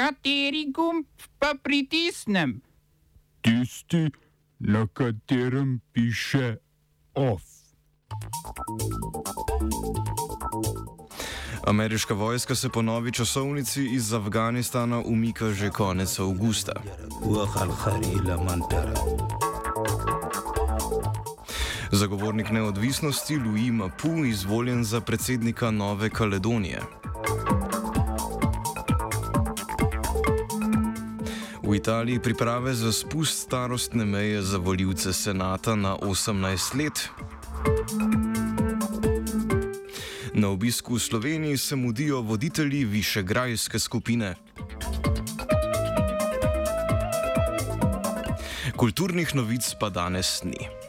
[0.00, 1.04] Kateri gumb
[1.38, 2.60] pa pritisnem?
[3.40, 4.08] Tisti,
[4.58, 6.56] na katerem piše
[7.14, 7.42] OF.
[11.66, 16.72] Ameriška vojska se po novi časovnici iz Afganistana umika že konec avgusta.
[21.92, 26.99] Zagovornik neodvisnosti Louis Mapu izvoljen za predsednika Nove Kaledonije.
[31.70, 37.08] V Italiji priprave za spust starostne meje za voljivce senata na 18 let.
[40.34, 44.34] Na obisku v Sloveniji se mudijo voditelji višegrajske skupine.
[48.76, 50.79] Kulturnih novic pa danes ni.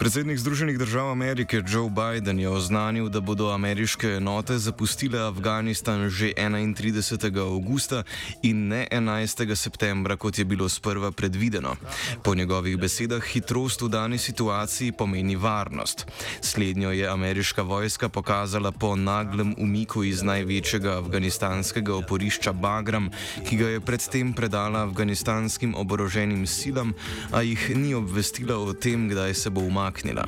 [0.00, 6.32] Predsednik Združenih držav Amerike Joe Biden je oznanil, da bodo ameriške enote zapustile Afganistan že
[6.36, 7.36] 31.
[7.38, 8.02] augusta
[8.42, 9.54] in ne 11.
[9.54, 11.76] septembra, kot je bilo sprva predvideno.
[12.22, 16.06] Po njegovih besedah hitrost v dani situaciji pomeni varnost.
[16.40, 23.10] Slednjo je ameriška vojska pokazala po naglem umiku iz največjega afganistanskega oporišča Bagram,
[23.48, 26.94] ki ga je predtem predala afganistanskim oboroženim silam,
[27.32, 30.24] a jih ni obvestila o tem, kdaj se bo umaknila umaknila.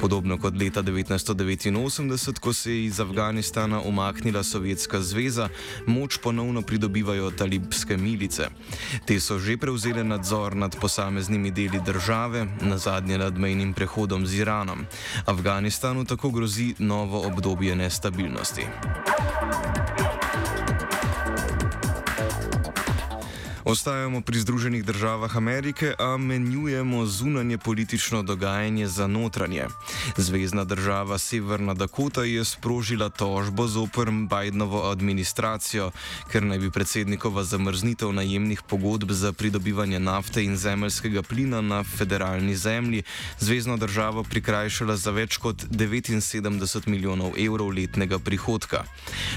[0.00, 5.48] Podobno kot leta 1989, ko se je iz Afganistana umaknila Sovjetska zveza,
[5.86, 8.48] moč ponovno pridobivajo talibske milice.
[9.06, 14.34] Te so že prevzele nadzor nad posameznimi deli države, na zadnje nad mejnim prehodom z
[14.34, 14.86] Iranom.
[15.26, 18.66] Afganistanu tako grozi novo obdobje nestabilnosti.
[23.66, 29.64] Ostajamo pri Združenih državah Amerike, a menjujemo zunanje politično dogajanje za notranje.
[30.16, 35.90] Zvezdna država Severna Dakota je sprožila tožbo zoper Bidenovo administracijo,
[36.30, 42.56] ker naj bi predsednikova zamrznitev najemnih pogodb za pridobivanje nafte in zemeljskega plina na federalni
[42.56, 43.02] zemlji
[43.38, 48.84] zvezdno državo prikrajšala za več kot 79 milijonov evrov letnega prihodka.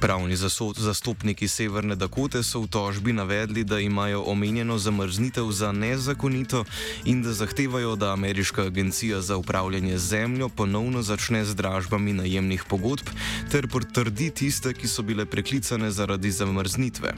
[0.00, 0.36] Pravni
[0.76, 6.64] zastopniki Severne Dakote so v tožbi navedli, da imajo imajo omenjeno zamrznitev za nezakonito
[7.04, 13.06] in da zahtevajo, da ameriška agencija za upravljanje zemljo ponovno začne z dražbami najemnih pogodb
[13.50, 17.14] ter potrdi tiste, ki so bile preklicane zaradi zamrznitve.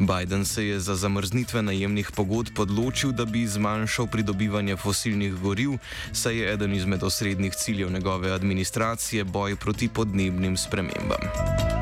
[0.00, 5.78] Biden se je za zamrznitve najemnih pogodb odločil, da bi zmanjšal pridobivanje fosilnih goriv,
[6.12, 11.77] saj je eden izmed osrednjih ciljev njegove administracije boj proti podnebnim spremembam.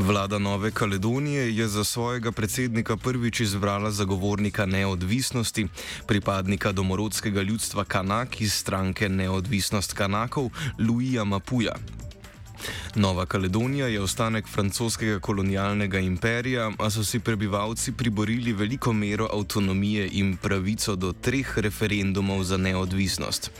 [0.00, 5.66] Vlada Nove Kaledonije je za svojega predsednika prvič izbrala zagovornika neodvisnosti,
[6.06, 11.74] pripadnika domorodskega ljudstva Kanak iz stranke Neodvisnost Kanakov, Luija Mapuja.
[12.94, 20.08] Nova Kaledonija je ostanek francoskega kolonialnega imperija, a so si prebivalci priborili veliko mero avtonomije
[20.12, 23.50] in pravico do treh referendumov za neodvisnost.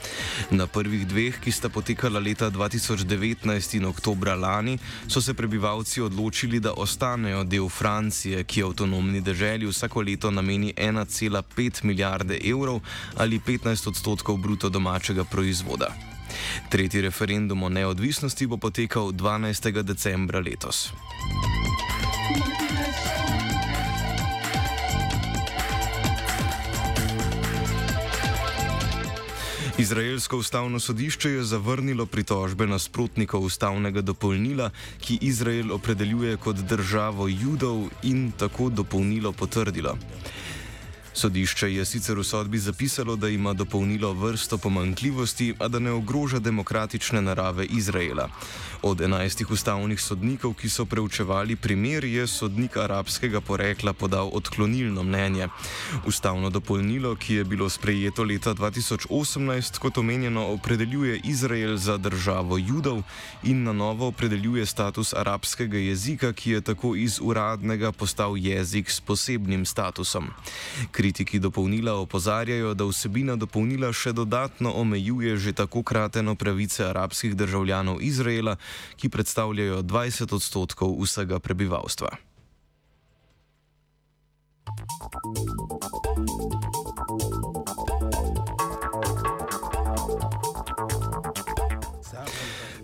[0.49, 6.59] Na prvih dveh, ki sta potekala leta 2019 in oktobra lani, so se prebivalci odločili,
[6.59, 12.81] da ostanejo del Francije, ki avtonomni državi vsako leto nameni 1,5 milijarde evrov
[13.17, 16.10] ali 15 odstotkov bruto domačega proizvoda.
[16.69, 19.83] Tretji referendum o neodvisnosti bo potekal 12.
[19.83, 20.91] decembra letos.
[29.81, 37.87] Izraelsko ustavno sodišče je zavrnilo pritožbe nasprotnikov ustavnega dopolnila, ki Izrael opredeljuje kot državo judov
[38.03, 39.97] in tako dopolnilo potrdilo.
[41.13, 46.39] Sodišče je sicer v sodbi zapisalo, da ima dopolnilo vrsto pomankljivosti, a da ne ogroža
[46.39, 48.29] demokratične narave Izraela.
[48.81, 55.47] Od enajstih ustavnih sodnikov, ki so preučevali primer, je sodnik arabskega porekla podal odklonilno mnenje.
[56.05, 63.03] Ustavno dopolnilo, ki je bilo sprejeto leta 2018, kot omenjeno, opredeljuje Izrael za državo judov
[63.43, 69.01] in na novo opredeljuje status arabskega jezika, ki je tako iz uradnega postal jezik s
[69.01, 70.31] posebnim statusom.
[71.01, 78.03] Kritiki dopolnila opozarjajo, da vsebina dopolnila še dodatno omejuje že tako krateno pravice arabskih državljanov
[78.05, 78.53] Izraela,
[79.01, 82.13] ki predstavljajo 20 odstotkov vsega prebivalstva.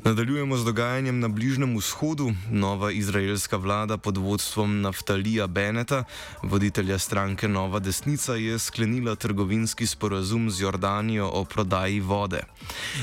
[0.07, 2.31] Nadaljujemo z dogajanjem na Bližnem vzhodu.
[2.51, 6.03] Nova izraelska vlada pod vodstvom Naftalija Beneta,
[6.43, 12.39] voditelja stranke Nova desnica, je sklenila trgovinski sporazum z Jordanijo o prodaji vode.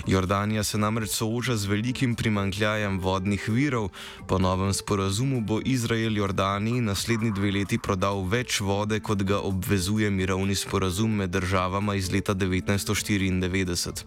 [0.06, 3.88] Jordanija se namreč sooča z velikim primankljajem vodnih virov.
[4.28, 10.10] Po novem sporazumu bo Izrael Jordaniji naslednji dve leti prodal več vode, kot ga obvezuje
[10.10, 14.04] mirovni sporazum med državama iz leta 1994.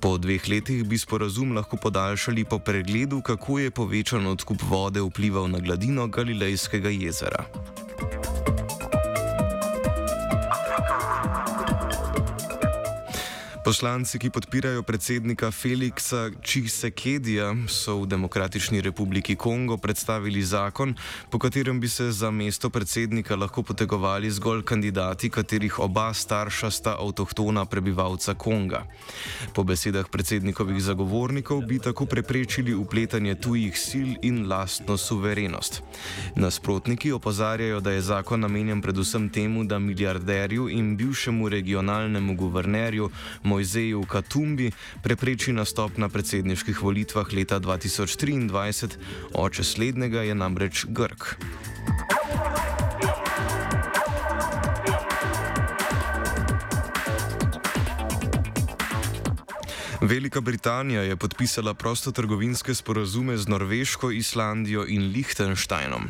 [0.00, 5.00] Po dveh letih bi sporazum lahko podaljšal vprašali po pregledu, kako je povečan odkup vode
[5.00, 7.44] vplival na gladino Galilejskega jezera.
[13.68, 20.94] Poslanci, ki podpirajo predsednika Feliksa Čisekedija, so v Demokratični republiki Kongo predstavili zakon,
[21.28, 26.94] po katerem bi se za mesto predsednika lahko potegovali zgolj kandidati, katerih oba starša sta
[26.96, 28.86] avtohtona prebivalca Konga.
[29.52, 35.82] Po besedah predsednikovih zagovornikov bi tako preprečili upletanje tujih sil in lastno suverenost.
[36.40, 43.12] Nasprotniki opozarjajo, da je zakon namenjen predvsem temu, da milijarderju in bivšemu regionalnemu guvernerju
[43.58, 44.70] Mojzeju Katumbi
[45.02, 48.94] prepreči nastop na predsedniških volitvah leta 2023,
[49.34, 51.34] oče slednjega je namreč Grk.
[60.08, 66.08] Velika Britanija je podpisala prostotrgovinske sporazume z Norveško, Islandijo in Liechtensteinom.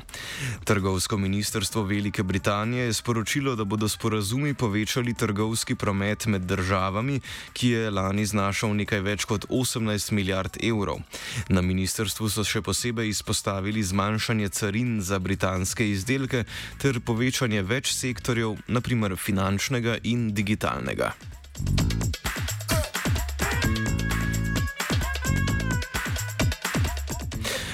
[0.64, 7.20] Trgovsko ministrstvo Velike Britanije je sporočilo, da bodo sporazumi povečali trgovski promet med državami,
[7.52, 11.02] ki je lani znašal nekaj več kot 18 milijard evrov.
[11.48, 16.44] Na ministrstvu so še posebej izpostavili zmanjšanje carin za britanske izdelke
[16.78, 21.10] ter povečanje več sektorjev, naprimer finančnega in digitalnega.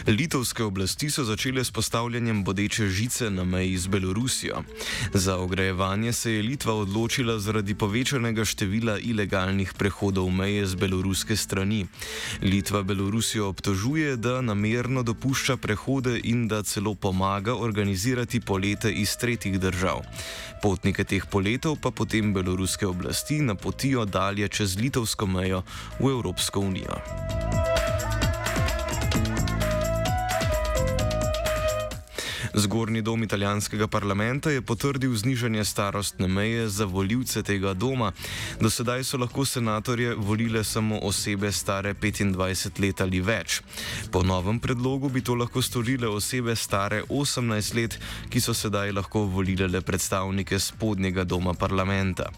[0.07, 4.63] Litovske oblasti so začele s postavljanjem bodeče žice na meji z Belorusijo.
[5.15, 11.87] Za ogrejevanje se je Litva odločila zaradi povečanega števila ilegalnih prehodov meje z beloruske strani.
[12.43, 19.61] Litva Belorusijo obtožuje, da namerno dopušča prehode in da celo pomaga organizirati polete iz tretjih
[19.61, 20.05] držav.
[20.63, 25.63] Potnike teh poletov pa potem beloruske oblasti napotijo dalje čez litovsko mejo
[26.01, 27.44] v Evropsko unijo.
[32.55, 38.13] Zgornji dom italijanskega parlamenta je potrdil znižanje starostne meje za voljivce tega doma.
[38.61, 43.61] Do sedaj so lahko senatorje volile samo osebe stare 25 let ali več.
[44.11, 47.99] Po novem predlogu bi to lahko storile osebe stare 18 let,
[48.31, 52.31] ki so sedaj lahko volile le predstavnike spodnjega doma parlamenta.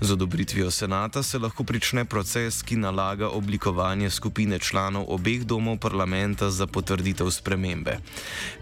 [0.00, 6.50] Z odobritvijo senata se lahko prične proces, ki nalaga oblikovanje skupine članov obeh domov parlamenta
[6.50, 7.98] za potrditev spremembe.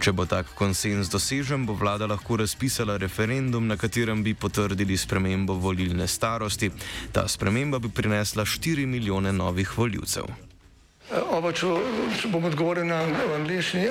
[0.00, 4.96] Če bo tak konsens konsens dosežen, bo vlada lahko razpisala referendum, na katerem bi potrdili
[4.96, 6.70] spremembo volilne starosti.
[7.12, 10.47] Ta sprememba bi prinesla 4 milijone novih voljivcev.
[11.08, 11.66] Oba, če,
[12.20, 12.98] če bom odgovoril na
[13.38, 13.86] angliški.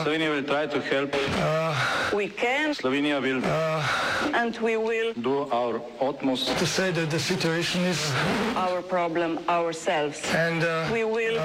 [0.00, 2.74] Slovenija bo poskušala pomagati.
[2.80, 3.84] Slovenija bo naredila
[4.32, 10.16] naš utmost, da bo rekla, da je situacija naš problem, naš sebe.
[10.40, 11.36] In bomo naredili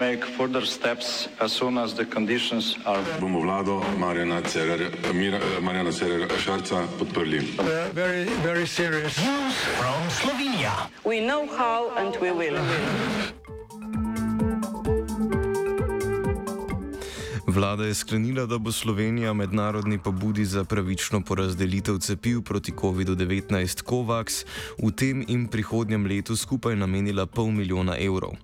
[0.00, 3.02] nadaljnje korake, as soon as the conditions are.
[3.20, 4.42] Bomo vlado Marjana
[5.92, 7.40] Cererera Šarca podprli.
[7.94, 9.14] Very, very serious.
[9.78, 10.90] From Slovenija.
[11.04, 12.58] We know how and we will.
[17.56, 24.44] Vlada je sklenila, da bo Slovenija mednarodni pobudi za pravično porazdelitev cepiv proti COVID-19 COVAX
[24.82, 28.36] v tem in prihodnjem letu skupaj namenila pol milijona evrov.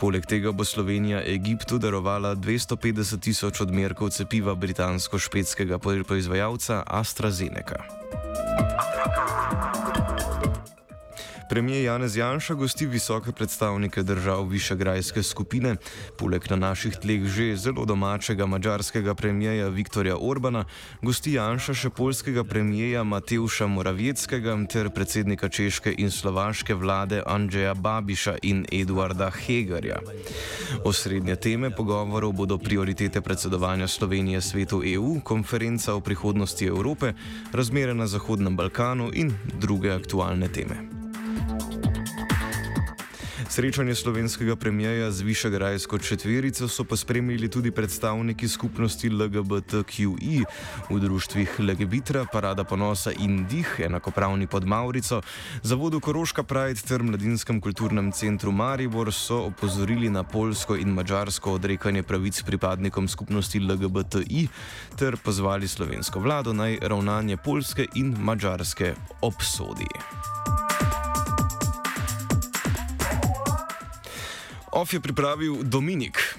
[0.00, 7.86] Poleg tega bo Slovenija Egiptu darovala 250 tisoč odmerkov cepiva britansko-švedskega proizvajalca AstraZeneca.
[11.56, 15.76] Premijer Janez Janša gosti visoke predstavnike držav Višegrajske skupine,
[16.18, 20.64] poleg na naših tleh že zelo domačega mađarskega premijeja Viktorja Orbana,
[21.02, 28.36] gosti Janša še polskega premijeja Mateuša Moravjeckega ter predsednika češke in slovaške vlade Andrzeja Babiša
[28.42, 30.02] in Eduarda Hegerja.
[30.84, 37.14] Osrednje teme pogovorov bodo prioritete predsedovanja Slovenije svetu EU, konferenca o prihodnosti Evrope,
[37.52, 40.95] razmere na Zahodnem Balkanu in druge aktualne teme.
[43.56, 50.44] Srečanje slovenskega premijeja z Višegrajsko četverico so pa spremljali tudi predstavniki skupnosti LGBTQI
[50.90, 55.22] v društvih Legebitra, Parada ponosa in Dih, enakopravni pod Maurico,
[55.62, 62.02] Zavodu Koroška Pride ter Mladinskem kulturnem centru Maribor so opozorili na polsko in mačarsko odrekanje
[62.02, 64.48] pravic pripadnikom skupnosti LGBTI
[64.98, 69.88] ter pozvali slovensko vlado naj ravnanje polske in mačarske obsodi.
[74.76, 76.36] Of je pripravil Dominik.